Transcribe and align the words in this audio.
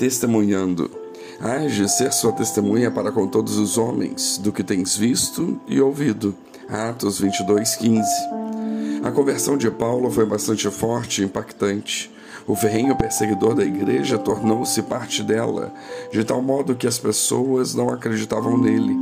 testemunhando. 0.00 0.90
Age 1.38 1.86
ser 1.86 2.10
sua 2.10 2.32
testemunha 2.32 2.90
para 2.90 3.12
com 3.12 3.28
todos 3.28 3.58
os 3.58 3.76
homens, 3.76 4.38
do 4.38 4.50
que 4.50 4.64
tens 4.64 4.96
visto 4.96 5.60
e 5.68 5.78
ouvido. 5.78 6.34
Atos 6.70 7.20
22, 7.20 7.76
15. 7.76 8.02
A 9.04 9.10
conversão 9.10 9.58
de 9.58 9.70
Paulo 9.70 10.10
foi 10.10 10.24
bastante 10.24 10.70
forte 10.70 11.20
e 11.20 11.24
impactante. 11.26 12.10
O 12.46 12.56
ferrenho 12.56 12.96
perseguidor 12.96 13.54
da 13.54 13.62
igreja 13.62 14.16
tornou-se 14.16 14.80
parte 14.80 15.22
dela, 15.22 15.70
de 16.10 16.24
tal 16.24 16.40
modo 16.40 16.74
que 16.74 16.86
as 16.86 16.98
pessoas 16.98 17.74
não 17.74 17.90
acreditavam 17.90 18.56
nele. 18.56 18.96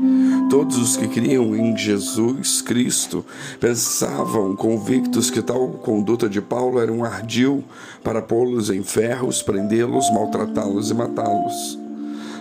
Todos 0.48 0.78
os 0.78 0.96
que 0.96 1.06
criam 1.06 1.54
em 1.54 1.76
Jesus 1.76 2.62
Cristo 2.62 3.22
pensavam 3.60 4.56
convictos 4.56 5.30
que 5.30 5.42
tal 5.42 5.68
conduta 5.68 6.26
de 6.26 6.40
Paulo 6.40 6.80
era 6.80 6.90
um 6.90 7.04
ardil 7.04 7.62
para 8.02 8.22
pô-los 8.22 8.70
em 8.70 8.82
ferros, 8.82 9.42
prendê-los, 9.42 10.10
maltratá-los 10.10 10.90
e 10.90 10.94
matá-los. 10.94 11.78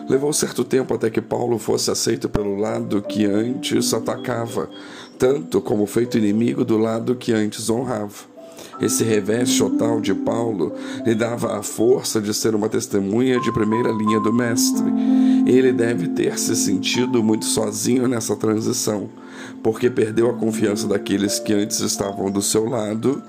Levou 0.08 0.32
certo 0.32 0.64
tempo 0.64 0.94
até 0.94 1.10
que 1.10 1.22
Paulo 1.22 1.60
fosse 1.60 1.92
aceito 1.92 2.30
pelo 2.30 2.56
lado 2.56 3.02
que 3.02 3.26
antes 3.26 3.94
atacava, 3.94 4.70
tanto 5.20 5.60
como 5.60 5.86
feito 5.86 6.18
inimigo 6.18 6.64
do 6.64 6.78
lado 6.78 7.14
que 7.14 7.34
antes 7.34 7.70
honrava. 7.70 8.38
Esse 8.80 9.04
revés 9.04 9.58
total 9.58 10.00
de 10.00 10.14
Paulo 10.14 10.72
lhe 11.06 11.14
dava 11.14 11.58
a 11.58 11.64
força 11.64 12.22
de 12.22 12.34
ser 12.34 12.56
uma 12.56 12.70
testemunha 12.70 13.40
de 13.42 13.52
primeira 13.52 13.92
linha 13.92 14.20
do 14.20 14.32
Mestre. 14.32 14.86
Ele 15.48 15.72
deve 15.72 16.10
ter 16.10 16.38
se 16.38 16.54
sentido 16.58 17.24
muito 17.24 17.46
sozinho 17.46 18.06
nessa 18.06 18.36
transição, 18.36 19.10
porque 19.64 19.90
perdeu 19.90 20.30
a 20.30 20.34
confiança 20.34 20.86
daqueles 20.86 21.40
que 21.40 21.54
antes 21.54 21.80
estavam 21.80 22.30
do 22.30 22.42
seu 22.42 22.66
lado 22.66 23.24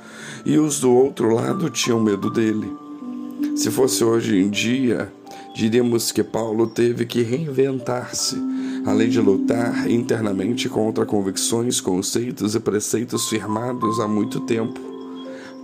e 0.44 0.58
os 0.58 0.80
do 0.80 0.92
outro 0.92 1.32
lado 1.32 1.70
tinham 1.70 2.00
medo 2.00 2.28
dele. 2.28 2.68
Se 3.54 3.70
fosse 3.70 4.02
hoje 4.02 4.36
em 4.36 4.50
dia, 4.50 5.12
diríamos 5.54 6.10
que 6.10 6.24
Paulo 6.24 6.66
teve 6.66 7.06
que 7.06 7.22
reinventar-se, 7.22 8.36
além 8.84 9.08
de 9.08 9.20
lutar 9.20 9.89
internamente 9.89 10.69
contra 10.69 11.06
convicções, 11.06 11.80
conceitos 11.80 12.56
e 12.56 12.58
preceitos 12.58 13.28
firmados 13.28 14.00
há 14.00 14.08
muito 14.08 14.41
tempo. 14.41 14.80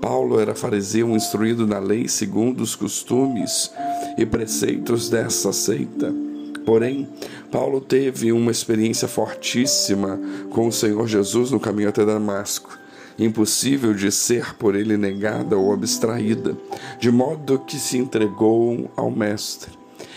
Paulo 0.00 0.38
era 0.38 0.54
fariseu 0.54 1.10
instruído 1.16 1.66
na 1.66 1.80
lei 1.80 2.06
segundo 2.06 2.60
os 2.60 2.76
costumes 2.76 3.72
e 4.16 4.24
preceitos 4.24 5.08
dessa 5.08 5.52
seita. 5.52 6.23
Porém, 6.64 7.08
Paulo 7.50 7.80
teve 7.80 8.32
uma 8.32 8.50
experiência 8.50 9.06
fortíssima 9.06 10.18
com 10.50 10.66
o 10.66 10.72
Senhor 10.72 11.06
Jesus 11.06 11.50
no 11.50 11.60
caminho 11.60 11.88
até 11.88 12.04
Damasco, 12.04 12.78
impossível 13.18 13.92
de 13.94 14.10
ser 14.10 14.54
por 14.56 14.74
ele 14.74 14.96
negada 14.96 15.56
ou 15.56 15.72
abstraída, 15.72 16.56
de 16.98 17.10
modo 17.10 17.58
que 17.58 17.78
se 17.78 17.98
entregou 17.98 18.90
ao 18.96 19.10
Mestre. 19.10 19.70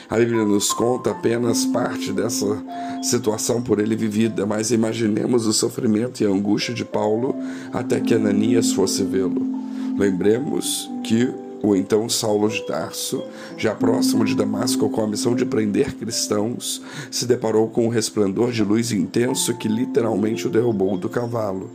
A 0.09 0.15
Bíblia 0.15 0.45
nos 0.45 0.71
conta 0.71 1.11
apenas 1.11 1.65
parte 1.65 2.13
dessa 2.13 2.63
situação 3.03 3.61
por 3.61 3.77
ele 3.77 3.95
vivida, 3.95 4.45
mas 4.45 4.71
imaginemos 4.71 5.45
o 5.45 5.51
sofrimento 5.51 6.21
e 6.21 6.25
a 6.25 6.29
angústia 6.29 6.73
de 6.73 6.85
Paulo 6.85 7.35
até 7.73 7.99
que 7.99 8.13
Ananias 8.13 8.71
fosse 8.71 9.03
vê-lo. 9.03 9.45
Lembremos 9.97 10.89
que 11.03 11.29
o 11.63 11.75
então 11.75 12.08
Saulo 12.08 12.50
de 12.50 12.66
Tarso, 12.66 13.23
já 13.58 13.73
próximo 13.73 14.23
de 14.23 14.36
Damasco 14.36 14.89
com 14.89 15.02
a 15.02 15.08
missão 15.08 15.36
de 15.36 15.45
prender 15.45 15.95
cristãos, 15.95 16.81
se 17.09 17.25
deparou 17.25 17.67
com 17.69 17.86
um 17.86 17.89
resplendor 17.89 18.52
de 18.52 18.64
luz 18.64 18.91
intenso 18.91 19.58
que 19.58 19.67
literalmente 19.67 20.47
o 20.47 20.49
derrubou 20.49 20.97
do 20.97 21.09
cavalo. 21.09 21.69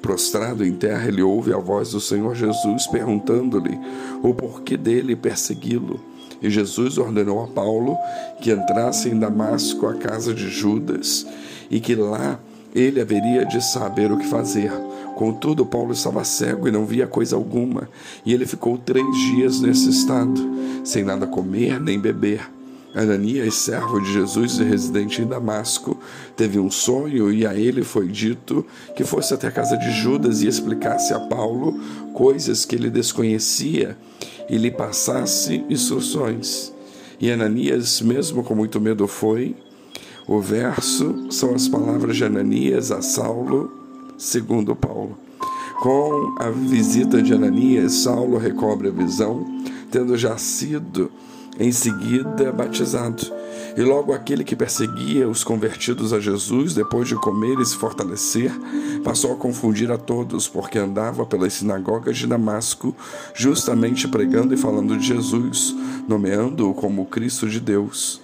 Prostrado 0.00 0.64
em 0.64 0.72
terra, 0.72 1.08
ele 1.08 1.22
ouve 1.22 1.52
a 1.52 1.58
voz 1.58 1.92
do 1.92 2.00
Senhor 2.00 2.34
Jesus 2.34 2.86
perguntando-lhe 2.86 3.78
o 4.22 4.34
porquê 4.34 4.76
dele 4.76 5.16
persegui-lo. 5.16 5.98
E 6.42 6.50
Jesus 6.50 6.98
ordenou 6.98 7.42
a 7.42 7.46
Paulo 7.46 7.96
que 8.40 8.52
entrasse 8.52 9.08
em 9.08 9.18
Damasco, 9.18 9.86
à 9.86 9.94
casa 9.94 10.34
de 10.34 10.48
Judas, 10.48 11.26
e 11.70 11.80
que 11.80 11.94
lá 11.94 12.38
ele 12.74 13.00
haveria 13.00 13.46
de 13.46 13.64
saber 13.64 14.12
o 14.12 14.18
que 14.18 14.26
fazer 14.26 14.70
Contudo, 15.14 15.64
Paulo 15.64 15.92
estava 15.92 16.24
cego 16.24 16.66
e 16.66 16.72
não 16.72 16.84
via 16.84 17.06
coisa 17.06 17.36
alguma, 17.36 17.88
e 18.24 18.34
ele 18.34 18.46
ficou 18.46 18.76
três 18.76 19.06
dias 19.30 19.60
nesse 19.60 19.88
estado, 19.88 20.40
sem 20.82 21.04
nada 21.04 21.26
comer 21.26 21.80
nem 21.80 21.98
beber. 21.98 22.50
Ananias, 22.94 23.54
servo 23.54 24.00
de 24.00 24.12
Jesus 24.12 24.58
e 24.58 24.62
residente 24.62 25.20
em 25.20 25.26
Damasco, 25.26 25.98
teve 26.36 26.60
um 26.60 26.70
sonho 26.70 27.32
e 27.32 27.44
a 27.44 27.52
ele 27.52 27.82
foi 27.82 28.06
dito 28.06 28.64
que 28.94 29.02
fosse 29.02 29.34
até 29.34 29.48
a 29.48 29.52
casa 29.52 29.76
de 29.76 29.90
Judas 29.90 30.42
e 30.42 30.46
explicasse 30.46 31.12
a 31.12 31.18
Paulo 31.18 31.76
coisas 32.12 32.64
que 32.64 32.76
ele 32.76 32.88
desconhecia 32.88 33.96
e 34.48 34.56
lhe 34.56 34.70
passasse 34.70 35.64
instruções. 35.68 36.72
E 37.20 37.32
Ananias, 37.32 38.00
mesmo 38.00 38.44
com 38.44 38.54
muito 38.54 38.80
medo, 38.80 39.08
foi. 39.08 39.56
O 40.26 40.40
verso 40.40 41.32
são 41.32 41.52
as 41.52 41.66
palavras 41.66 42.16
de 42.16 42.24
Ananias 42.24 42.92
a 42.92 43.02
Saulo 43.02 43.83
segundo 44.16 44.74
Paulo. 44.74 45.18
Com 45.80 46.34
a 46.38 46.50
visita 46.50 47.22
de 47.22 47.34
Ananias, 47.34 47.92
Saulo 47.92 48.38
recobre 48.38 48.88
a 48.88 48.92
visão, 48.92 49.44
tendo 49.90 50.16
já 50.16 50.38
sido 50.38 51.10
em 51.58 51.70
seguida 51.70 52.50
batizado. 52.52 53.22
E 53.76 53.82
logo 53.82 54.12
aquele 54.12 54.44
que 54.44 54.54
perseguia 54.54 55.28
os 55.28 55.42
convertidos 55.42 56.12
a 56.12 56.20
Jesus, 56.20 56.74
depois 56.74 57.08
de 57.08 57.16
comer 57.16 57.58
e 57.58 57.66
se 57.66 57.76
fortalecer, 57.76 58.52
passou 59.02 59.32
a 59.32 59.36
confundir 59.36 59.90
a 59.90 59.98
todos, 59.98 60.46
porque 60.46 60.78
andava 60.78 61.26
pelas 61.26 61.54
sinagogas 61.54 62.16
de 62.16 62.26
Damasco, 62.26 62.94
justamente 63.34 64.06
pregando 64.06 64.54
e 64.54 64.56
falando 64.56 64.96
de 64.96 65.06
Jesus, 65.06 65.74
nomeando-o 66.08 66.72
como 66.72 67.06
Cristo 67.06 67.48
de 67.48 67.60
Deus. 67.60 68.23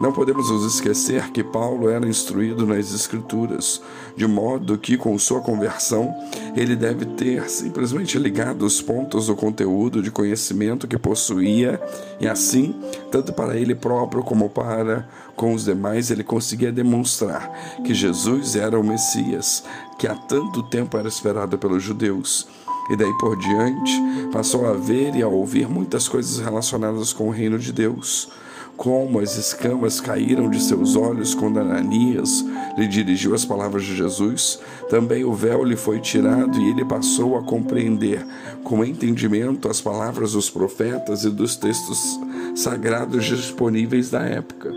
Não 0.00 0.12
podemos 0.12 0.50
nos 0.50 0.74
esquecer 0.74 1.30
que 1.30 1.44
Paulo 1.44 1.88
era 1.88 2.06
instruído 2.06 2.66
nas 2.66 2.92
Escrituras, 2.92 3.80
de 4.16 4.26
modo 4.26 4.76
que, 4.76 4.96
com 4.96 5.18
sua 5.18 5.40
conversão, 5.40 6.14
ele 6.56 6.74
deve 6.74 7.04
ter 7.04 7.48
simplesmente 7.48 8.18
ligado 8.18 8.66
os 8.66 8.82
pontos 8.82 9.28
do 9.28 9.36
conteúdo 9.36 10.02
de 10.02 10.10
conhecimento 10.10 10.88
que 10.88 10.98
possuía, 10.98 11.80
e 12.20 12.26
assim, 12.26 12.74
tanto 13.10 13.32
para 13.32 13.56
ele 13.56 13.74
próprio 13.74 14.22
como 14.22 14.50
para 14.50 15.08
com 15.36 15.52
os 15.52 15.64
demais, 15.64 16.10
ele 16.10 16.24
conseguia 16.24 16.72
demonstrar 16.72 17.50
que 17.84 17.94
Jesus 17.94 18.56
era 18.56 18.78
o 18.78 18.84
Messias, 18.84 19.64
que 19.98 20.06
há 20.06 20.14
tanto 20.14 20.62
tempo 20.62 20.96
era 20.96 21.08
esperado 21.08 21.58
pelos 21.58 21.82
judeus. 21.82 22.46
E 22.90 22.96
daí 22.96 23.12
por 23.18 23.38
diante, 23.38 23.92
passou 24.30 24.66
a 24.66 24.74
ver 24.74 25.16
e 25.16 25.22
a 25.22 25.28
ouvir 25.28 25.66
muitas 25.66 26.06
coisas 26.06 26.38
relacionadas 26.38 27.14
com 27.14 27.28
o 27.28 27.30
reino 27.30 27.58
de 27.58 27.72
Deus 27.72 28.28
como 28.76 29.20
as 29.20 29.36
escamas 29.36 30.00
caíram 30.00 30.50
de 30.50 30.60
seus 30.60 30.96
olhos 30.96 31.34
quando 31.34 31.60
Ananias 31.60 32.44
lhe 32.76 32.86
dirigiu 32.86 33.34
as 33.34 33.44
palavras 33.44 33.84
de 33.84 33.96
Jesus, 33.96 34.58
também 34.90 35.24
o 35.24 35.32
véu 35.32 35.64
lhe 35.64 35.76
foi 35.76 36.00
tirado 36.00 36.60
e 36.60 36.70
ele 36.70 36.84
passou 36.84 37.36
a 37.36 37.42
compreender 37.42 38.24
com 38.62 38.84
entendimento 38.84 39.68
as 39.68 39.80
palavras 39.80 40.32
dos 40.32 40.50
profetas 40.50 41.24
e 41.24 41.30
dos 41.30 41.56
textos 41.56 42.18
sagrados 42.54 43.24
disponíveis 43.24 44.10
da 44.10 44.22
época, 44.22 44.72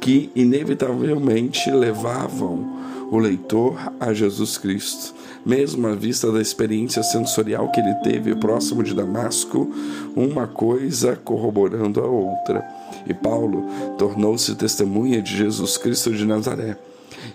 que 0.00 0.30
inevitavelmente 0.34 1.70
levavam 1.70 2.76
o 3.10 3.18
leitor 3.18 3.76
a 4.00 4.12
Jesus 4.12 4.58
Cristo. 4.58 5.14
Mesmo 5.44 5.86
à 5.86 5.94
vista 5.94 6.32
da 6.32 6.40
experiência 6.40 7.02
sensorial 7.02 7.70
que 7.70 7.80
ele 7.80 7.94
teve 8.02 8.34
próximo 8.34 8.82
de 8.82 8.94
Damasco, 8.94 9.70
uma 10.14 10.46
coisa 10.46 11.16
corroborando 11.16 12.00
a 12.00 12.06
outra. 12.06 12.66
E 13.06 13.14
Paulo 13.14 13.64
tornou-se 13.96 14.54
testemunha 14.56 15.22
de 15.22 15.36
Jesus 15.36 15.76
Cristo 15.76 16.12
de 16.12 16.24
Nazaré. 16.24 16.76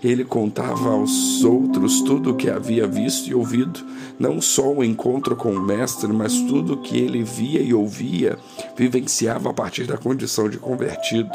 Ele 0.04 0.24
contava 0.24 0.90
aos 0.90 1.44
outros 1.44 2.02
tudo 2.02 2.32
o 2.32 2.36
que 2.36 2.50
havia 2.50 2.88
visto 2.88 3.30
e 3.30 3.36
ouvido, 3.36 3.80
não 4.20 4.42
só 4.42 4.72
o 4.72 4.84
encontro 4.84 5.36
com 5.36 5.52
o 5.52 5.62
Mestre, 5.62 6.12
mas 6.12 6.34
tudo 6.42 6.74
o 6.74 6.78
que 6.78 6.98
ele 6.98 7.24
via 7.24 7.62
e 7.62 7.74
ouvia, 7.74 8.38
vivenciava 8.76 9.50
a 9.50 9.54
partir 9.54 9.86
da 9.86 9.98
condição 9.98 10.50
de 10.50 10.58
convertido. 10.58 11.32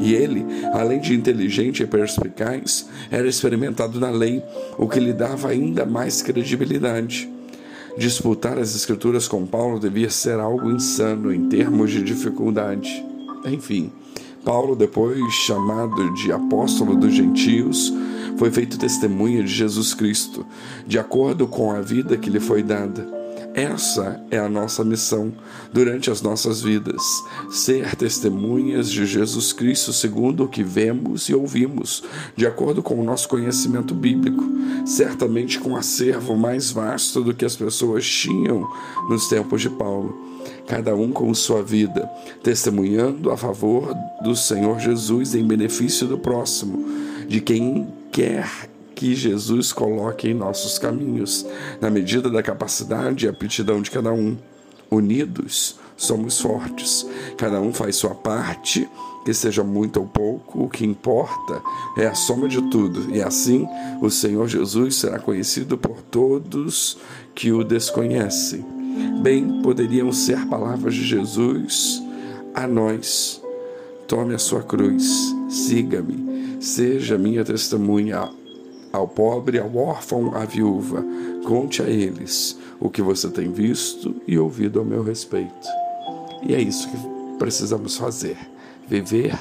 E 0.00 0.14
ele, 0.14 0.44
além 0.72 1.00
de 1.00 1.14
inteligente 1.14 1.82
e 1.82 1.86
perspicaz, 1.86 2.88
era 3.10 3.28
experimentado 3.28 3.98
na 3.98 4.10
lei, 4.10 4.42
o 4.78 4.88
que 4.88 5.00
lhe 5.00 5.12
dava 5.12 5.48
ainda 5.48 5.84
mais 5.84 6.22
credibilidade. 6.22 7.28
Disputar 7.96 8.58
as 8.58 8.76
Escrituras 8.76 9.26
com 9.26 9.44
Paulo 9.44 9.80
devia 9.80 10.08
ser 10.08 10.38
algo 10.38 10.70
insano 10.70 11.34
em 11.34 11.48
termos 11.48 11.90
de 11.90 12.00
dificuldade. 12.00 13.04
Enfim, 13.44 13.90
Paulo, 14.44 14.76
depois 14.76 15.20
chamado 15.34 16.14
de 16.14 16.30
apóstolo 16.30 16.94
dos 16.94 17.12
gentios, 17.12 17.92
foi 18.36 18.50
feito 18.52 18.78
testemunha 18.78 19.42
de 19.42 19.52
Jesus 19.52 19.94
Cristo, 19.94 20.46
de 20.86 20.98
acordo 20.98 21.48
com 21.48 21.72
a 21.72 21.80
vida 21.80 22.16
que 22.16 22.30
lhe 22.30 22.40
foi 22.40 22.62
dada. 22.62 23.17
Essa 23.54 24.20
é 24.30 24.38
a 24.38 24.48
nossa 24.48 24.84
missão 24.84 25.32
durante 25.72 26.10
as 26.10 26.22
nossas 26.22 26.62
vidas: 26.62 27.02
ser 27.50 27.96
testemunhas 27.96 28.90
de 28.90 29.04
Jesus 29.06 29.52
Cristo 29.52 29.92
segundo 29.92 30.44
o 30.44 30.48
que 30.48 30.62
vemos 30.62 31.28
e 31.28 31.34
ouvimos, 31.34 32.02
de 32.36 32.46
acordo 32.46 32.82
com 32.82 32.94
o 32.94 33.04
nosso 33.04 33.28
conhecimento 33.28 33.94
bíblico, 33.94 34.44
certamente 34.86 35.58
com 35.58 35.70
um 35.70 35.76
acervo 35.76 36.36
mais 36.36 36.70
vasto 36.70 37.22
do 37.22 37.34
que 37.34 37.44
as 37.44 37.56
pessoas 37.56 38.06
tinham 38.08 38.68
nos 39.08 39.28
tempos 39.28 39.62
de 39.62 39.70
Paulo. 39.70 40.16
Cada 40.66 40.94
um 40.94 41.10
com 41.10 41.32
sua 41.34 41.62
vida, 41.62 42.08
testemunhando 42.42 43.30
a 43.30 43.36
favor 43.36 43.94
do 44.22 44.36
Senhor 44.36 44.78
Jesus 44.78 45.34
em 45.34 45.44
benefício 45.44 46.06
do 46.06 46.18
próximo, 46.18 46.84
de 47.26 47.40
quem 47.40 47.88
quer 48.12 48.68
que 48.98 49.14
Jesus 49.14 49.72
coloque 49.72 50.28
em 50.28 50.34
nossos 50.34 50.76
caminhos, 50.76 51.46
na 51.80 51.88
medida 51.88 52.28
da 52.28 52.42
capacidade 52.42 53.24
e 53.24 53.28
aptidão 53.28 53.80
de 53.80 53.92
cada 53.92 54.12
um. 54.12 54.36
Unidos, 54.90 55.76
somos 55.96 56.40
fortes. 56.40 57.06
Cada 57.36 57.60
um 57.60 57.72
faz 57.72 57.94
sua 57.94 58.12
parte, 58.16 58.88
que 59.24 59.32
seja 59.32 59.62
muito 59.62 60.00
ou 60.00 60.06
pouco, 60.06 60.64
o 60.64 60.68
que 60.68 60.84
importa 60.84 61.62
é 61.96 62.08
a 62.08 62.14
soma 62.16 62.48
de 62.48 62.60
tudo. 62.70 63.14
E 63.14 63.22
assim, 63.22 63.68
o 64.02 64.10
Senhor 64.10 64.48
Jesus 64.48 64.96
será 64.96 65.20
conhecido 65.20 65.78
por 65.78 66.02
todos 66.02 66.98
que 67.36 67.52
o 67.52 67.62
desconhecem. 67.62 68.66
Bem, 69.22 69.62
poderiam 69.62 70.10
ser 70.10 70.44
palavras 70.48 70.92
de 70.92 71.06
Jesus 71.06 72.02
a 72.52 72.66
nós. 72.66 73.40
Tome 74.08 74.34
a 74.34 74.38
sua 74.38 74.64
cruz, 74.64 75.32
siga-me, 75.48 76.60
seja 76.60 77.16
minha 77.16 77.44
testemunha 77.44 78.28
ao 78.98 79.08
pobre, 79.08 79.58
ao 79.58 79.74
órfão, 79.76 80.34
à 80.34 80.44
viúva. 80.44 81.04
Conte 81.44 81.82
a 81.82 81.88
eles 81.88 82.58
o 82.80 82.90
que 82.90 83.02
você 83.02 83.28
tem 83.28 83.50
visto 83.50 84.14
e 84.26 84.38
ouvido 84.38 84.78
ao 84.78 84.84
meu 84.84 85.02
respeito. 85.02 85.68
E 86.42 86.54
é 86.54 86.60
isso 86.60 86.88
que 86.88 86.96
precisamos 87.38 87.96
fazer: 87.96 88.36
viver 88.86 89.38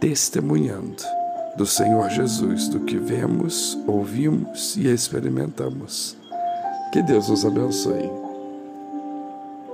testemunhando 0.00 1.02
do 1.56 1.66
Senhor 1.66 2.08
Jesus, 2.10 2.68
do 2.68 2.80
que 2.80 2.96
vemos, 2.96 3.76
ouvimos 3.86 4.76
e 4.76 4.86
experimentamos. 4.86 6.16
Que 6.92 7.02
Deus 7.02 7.28
nos 7.28 7.44
abençoe. 7.44 8.27